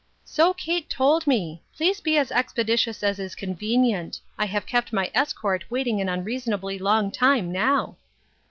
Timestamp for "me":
1.27-1.61